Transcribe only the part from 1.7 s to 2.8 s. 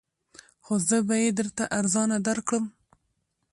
ارزانه درکړم